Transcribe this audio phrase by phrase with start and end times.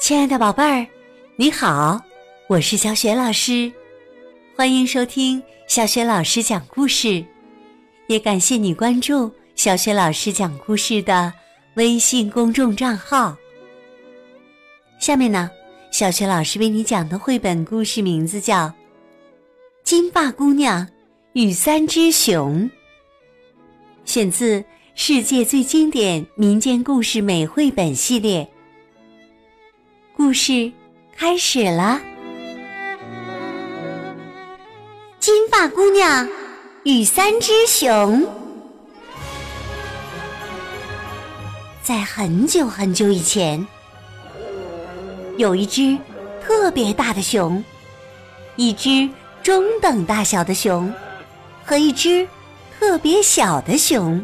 [0.00, 0.86] 亲爱的宝贝儿，
[1.36, 2.00] 你好，
[2.48, 3.70] 我是小雪老师，
[4.56, 7.22] 欢迎收听小雪老师讲故事，
[8.06, 11.30] 也感谢你关注小雪老师讲故事的
[11.74, 13.36] 微信公众账号。
[14.98, 15.50] 下面呢，
[15.92, 18.68] 小雪老师为你讲的绘本故事名字叫
[19.84, 20.88] 《金发姑娘
[21.34, 22.62] 与三只熊》，
[24.06, 24.60] 选自
[24.94, 28.50] 《世界最经典民间故事美绘本》系列。
[30.22, 30.70] 故事
[31.16, 31.98] 开始了。
[35.18, 36.28] 金发姑娘
[36.84, 38.28] 与三只熊，
[41.82, 43.66] 在很久很久以前，
[45.38, 45.96] 有一只
[46.42, 47.64] 特别大的熊，
[48.56, 49.08] 一只
[49.42, 50.92] 中等大小的熊，
[51.64, 52.28] 和一只
[52.78, 54.22] 特别小的熊。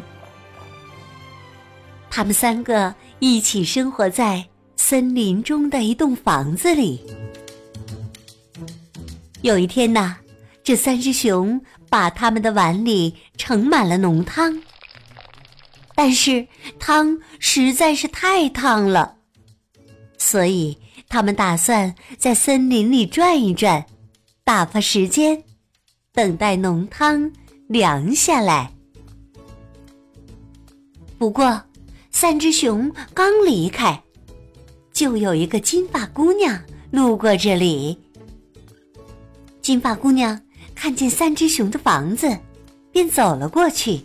[2.11, 4.45] 他们三个一起生活在。
[4.77, 7.01] 森林中的一栋房子里，
[9.41, 10.15] 有一天呐，
[10.63, 14.61] 这三只熊把他们的碗里盛满了浓汤，
[15.93, 16.47] 但是
[16.79, 19.17] 汤实在是太烫了，
[20.17, 20.77] 所以
[21.09, 23.85] 他们打算在森林里转一转，
[24.45, 25.43] 打发时间，
[26.13, 27.29] 等待浓汤
[27.67, 28.71] 凉下来。
[31.17, 31.63] 不过，
[32.11, 34.01] 三只熊刚离开。
[34.97, 36.59] 就有一个金发姑娘
[36.89, 37.95] 路过这里。
[39.61, 40.41] 金发姑娘
[40.73, 42.35] 看见三只熊的房子，
[42.91, 44.03] 便走了过去。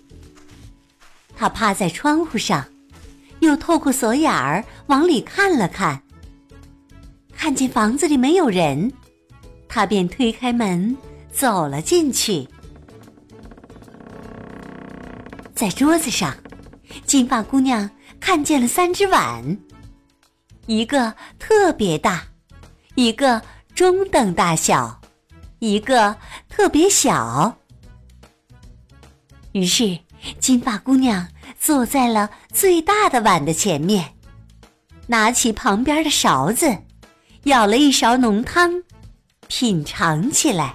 [1.35, 2.63] 她趴在窗户上，
[3.41, 6.03] 又透过锁眼儿往里看了看。
[7.35, 8.93] 看见房子里没有人，
[9.67, 10.95] 她便推开门
[11.33, 12.47] 走了进去。
[15.55, 16.37] 在桌子上，
[17.07, 17.89] 金发姑娘
[18.21, 19.57] 看见了三只碗。
[20.67, 22.23] 一个特别大，
[22.95, 23.43] 一个
[23.75, 25.01] 中等大小，
[25.59, 26.17] 一个
[26.49, 27.57] 特别小。
[29.53, 29.99] 于是，
[30.39, 31.27] 金发姑娘
[31.59, 34.15] 坐在了最大的碗的前面，
[35.09, 36.79] 拿起旁边的勺子，
[37.43, 38.83] 舀了一勺浓汤，
[39.49, 40.75] 品尝起来。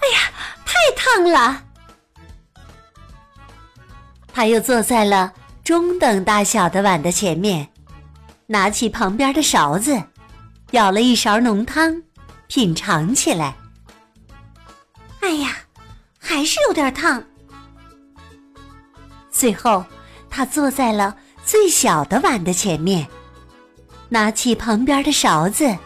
[0.00, 0.30] 哎呀，
[0.66, 1.64] 太烫了！
[4.32, 5.32] 她又坐在了
[5.64, 7.68] 中等大小的碗的前面。
[8.50, 10.02] 拿起旁边的勺子，
[10.70, 12.02] 舀了一勺浓汤，
[12.46, 13.54] 品尝起来。
[15.20, 15.54] 哎呀，
[16.18, 17.22] 还是有点烫。
[19.30, 19.84] 最后，
[20.30, 21.14] 他坐在了
[21.44, 23.06] 最小的碗的前面，
[24.08, 25.76] 拿起旁边的勺子，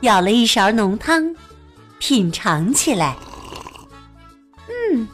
[0.00, 1.36] 舀了一勺浓汤，
[1.98, 3.14] 品尝起来。
[4.66, 5.06] 嗯，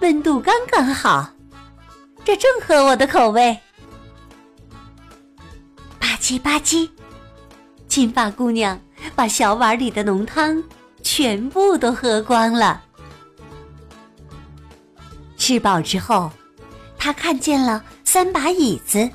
[0.00, 1.32] 温度刚刚好，
[2.24, 3.56] 这正合我的口味。
[6.30, 6.88] 叽吧唧，
[7.88, 8.80] 金发姑娘
[9.16, 10.62] 把小碗里的浓汤
[11.02, 12.80] 全部都喝光了。
[15.36, 16.30] 吃饱之后，
[16.96, 19.10] 她看见了三把椅子，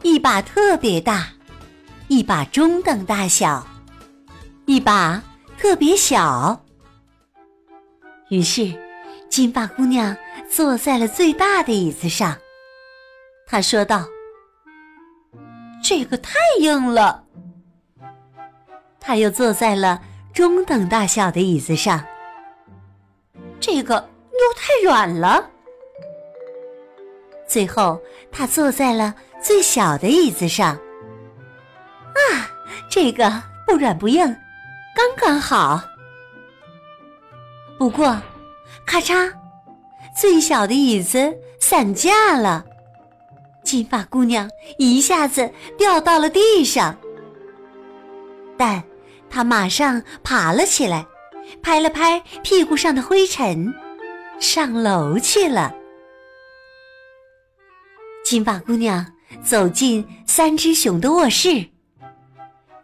[0.00, 1.28] 一把特别大，
[2.08, 3.66] 一把中等大小，
[4.64, 5.22] 一把
[5.58, 6.64] 特别小。
[8.30, 8.72] 于是，
[9.28, 10.16] 金发姑娘
[10.50, 12.38] 坐在了最大的椅子上。
[13.46, 14.06] 她说道。
[15.82, 17.24] 这个太硬了，
[19.00, 20.00] 他又坐在了
[20.32, 22.04] 中等大小的椅子上。
[23.58, 25.50] 这个又太软了。
[27.46, 30.74] 最后，他坐在了最小的椅子上。
[32.14, 32.50] 啊，
[32.88, 34.24] 这个不软不硬，
[34.94, 35.82] 刚刚好。
[37.78, 38.16] 不过，
[38.86, 39.32] 咔嚓，
[40.16, 42.64] 最小的椅子散架了。
[43.70, 45.48] 金发姑娘一下子
[45.78, 46.98] 掉到了地上，
[48.58, 48.82] 但
[49.30, 51.06] 她马上爬了起来，
[51.62, 53.72] 拍了拍屁股上的灰尘，
[54.40, 55.72] 上楼去了。
[58.24, 59.06] 金发姑娘
[59.40, 61.64] 走进三只熊的卧室，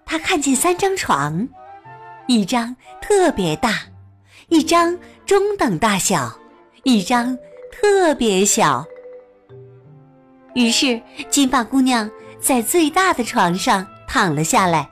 [0.04, 1.48] 她看见三张床，
[2.28, 3.80] 一张特别大，
[4.50, 4.96] 一张
[5.26, 6.32] 中等大小，
[6.84, 7.36] 一张
[7.72, 8.86] 特别小。
[10.56, 10.98] 于是，
[11.28, 12.10] 金发姑娘
[12.40, 14.88] 在最大的床上躺了下来。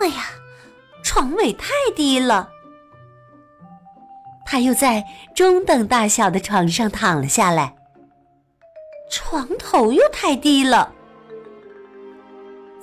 [0.00, 0.24] 哎呀，
[1.04, 2.50] 床尾太低了。
[4.44, 5.04] 她又在
[5.36, 7.72] 中等大小的床上躺了下来。
[9.08, 10.92] 床头又太低了。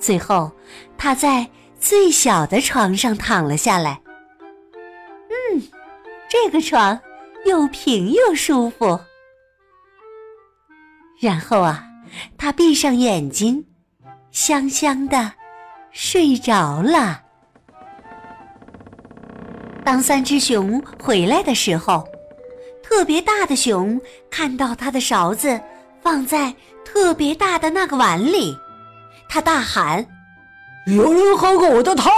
[0.00, 0.50] 最后，
[0.96, 1.46] 她在
[1.78, 4.00] 最小的床上躺了下来。
[5.52, 5.62] 嗯，
[6.30, 6.98] 这个床
[7.44, 8.98] 又平又舒服。
[11.20, 11.84] 然后啊，
[12.36, 13.64] 他闭上眼睛，
[14.30, 15.32] 香香的
[15.90, 17.22] 睡着了。
[19.84, 22.06] 当三只熊回来的时候，
[22.82, 24.00] 特别大的熊
[24.30, 25.60] 看到他的勺子
[26.02, 26.54] 放在
[26.84, 28.56] 特别大的那个碗里，
[29.28, 30.06] 他大喊
[30.86, 32.12] ：“有人喝过我的汤！”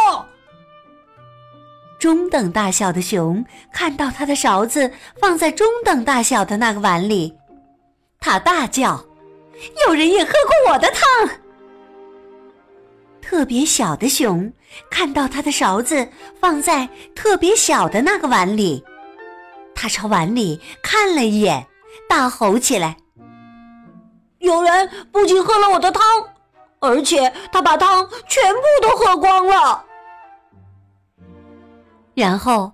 [1.98, 7.36] 中等大小的熊看到他的勺子放在中等大小的那个碗里，
[8.20, 9.02] 他大叫
[9.86, 11.38] ：“有人也喝过我的汤！”
[13.22, 14.52] 特别小的熊
[14.90, 16.06] 看到他的勺子
[16.38, 18.84] 放在特别小的那个碗里，
[19.74, 21.66] 他朝碗里看了一眼，
[22.08, 22.96] 大吼起来
[24.38, 26.02] ：“有人不仅喝了我的汤，
[26.80, 29.84] 而且他把汤全部都喝光了！”
[32.14, 32.72] 然后，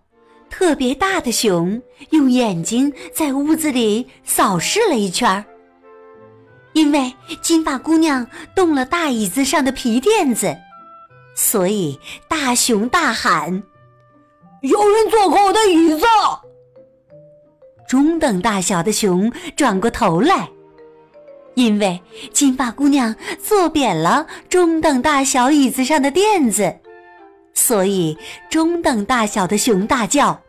[0.58, 5.44] 特别大的熊用眼睛在屋子里扫视了一圈儿。
[6.73, 7.12] 因为
[7.43, 10.56] 金发姑娘动了大椅子上的皮垫子，
[11.35, 13.62] 所以大熊大喊
[14.62, 16.06] ：“有人坐过我的椅子！”
[17.87, 20.49] 中等大小的熊转过头来，
[21.53, 22.00] 因为
[22.32, 23.14] 金发姑娘
[23.44, 26.75] 坐扁了中等大小椅子上的垫子，
[27.53, 28.17] 所以
[28.49, 30.41] 中等大小的熊大叫：“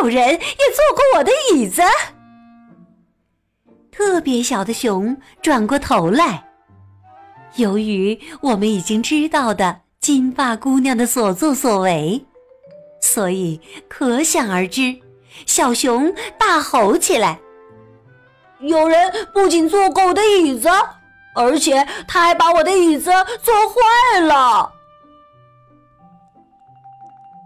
[0.00, 1.82] 有人也坐过我的椅子！”
[3.92, 6.46] 特别小的熊转过头来，
[7.56, 12.24] 由于我们已经知道的金发姑娘的所作所为，
[13.02, 14.98] 所以可想而知，
[15.44, 17.38] 小熊大吼起来
[18.60, 20.70] ：“有人不仅坐过我的椅子，
[21.34, 23.10] 而且他还把我的椅子
[23.42, 24.72] 坐坏了！”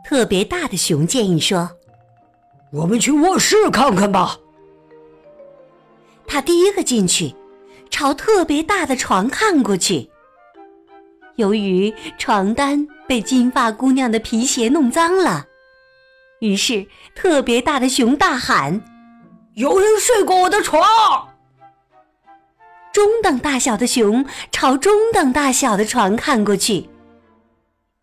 [0.04, 1.68] 特别大的熊建议说
[2.74, 4.38] ：“我们去卧室看看吧。”
[6.26, 7.34] 他第一个进去，
[7.88, 10.10] 朝特别大的床看过去。
[11.36, 15.46] 由于床单被金发姑娘的皮鞋弄脏了，
[16.40, 18.80] 于是特别大的熊大喊
[19.54, 20.82] ：“有人睡过我的床！”
[22.92, 26.88] 中等大小的熊朝中等大小的床看过去。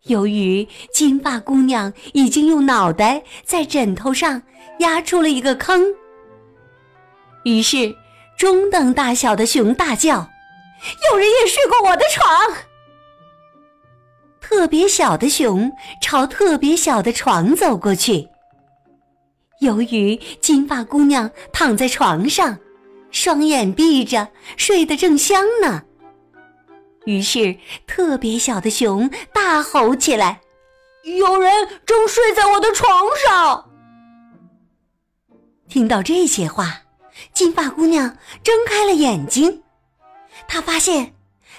[0.04, 4.42] 由于金发姑娘已经用脑袋在枕头上
[4.80, 5.84] 压出了一个坑，
[7.44, 7.94] 于是。
[8.34, 10.28] 中等大小的熊大叫
[11.12, 12.56] ：“有人也睡过我的床！”
[14.40, 15.70] 特别小的熊
[16.00, 18.26] 朝特别小的床走过去。
[19.60, 22.58] 由于金发姑娘躺在床上，
[23.12, 24.26] 双眼闭着，
[24.56, 25.84] 睡得正香呢，
[27.04, 27.56] 于是
[27.86, 30.40] 特别小的熊大吼起来
[31.18, 33.70] ：“有人正睡在我的床上！”
[35.68, 36.78] 听到这些话。
[37.34, 39.62] 金发姑娘睁开了眼睛，
[40.48, 41.14] 她发现，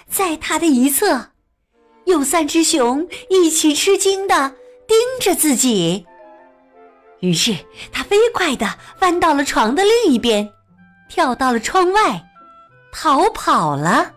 [0.09, 1.29] 在她的一侧，
[2.05, 4.49] 有三只熊一起吃惊的
[4.87, 6.05] 盯着自己。
[7.19, 7.55] 于是，
[7.91, 10.51] 她飞快的翻到了床的另一边，
[11.07, 12.21] 跳到了窗外，
[12.91, 14.11] 逃跑了。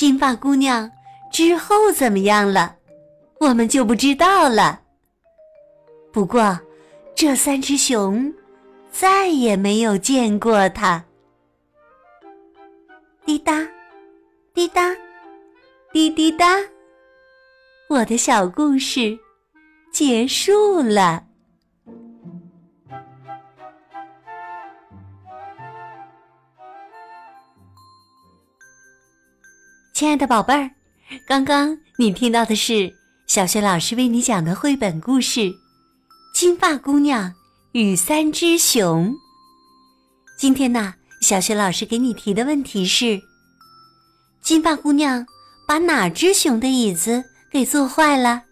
[0.00, 0.90] 金发姑娘
[1.30, 2.74] 之后怎么样了，
[3.38, 4.80] 我们就不知道了。
[6.10, 6.58] 不过，
[7.14, 8.32] 这三只熊。
[8.90, 11.04] 再也没有见过他。
[13.26, 13.68] 滴答，
[14.54, 14.90] 滴答，
[15.92, 16.46] 滴滴答。
[17.90, 19.18] 我的小故事
[19.92, 21.22] 结束了。
[30.00, 30.70] 亲爱的宝贝儿，
[31.26, 32.90] 刚刚你听到的是
[33.26, 35.40] 小学老师为你讲的绘本故事
[36.34, 37.28] 《金发姑娘》。
[37.72, 39.14] 与三只熊。
[40.38, 43.20] 今天呢，小雪老师给你提的问题是：
[44.40, 45.26] 金发姑娘
[45.68, 48.44] 把哪只熊的椅子给坐坏了？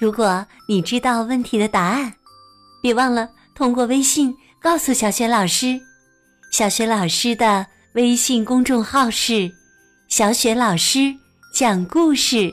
[0.00, 2.10] 如果你知道问题的答案，
[2.82, 5.78] 别忘了通过微信告诉小雪老师。
[6.50, 9.52] 小雪老师的微信公众号是
[10.14, 11.16] “小雪老师
[11.54, 12.52] 讲故事”，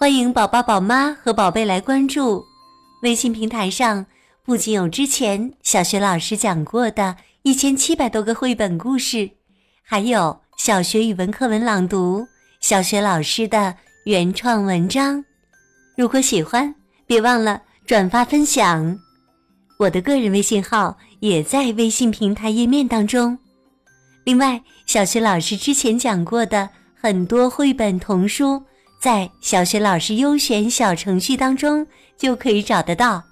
[0.00, 2.42] 欢迎宝宝、宝妈和宝贝来关注。
[3.02, 4.06] 微信平台上。
[4.42, 9.30] 不仅有之前小学老师讲过的一千七百多个绘本故事，
[9.82, 12.26] 还有小学语文课文朗读、
[12.62, 13.76] 小学老师的
[14.06, 15.22] 原创文章。
[15.94, 16.74] 如果喜欢，
[17.06, 18.98] 别忘了转发分享。
[19.78, 23.38] 我的个人微信号也在微信平台页面当中。
[24.24, 28.62] 另外，小学老师之前讲过的很多绘本童书，
[29.00, 31.86] 在小学老师优选小程序当中
[32.16, 33.22] 就可以找得到。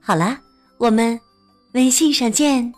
[0.00, 0.40] 好啦，
[0.78, 1.20] 我们
[1.74, 2.72] 微信上见。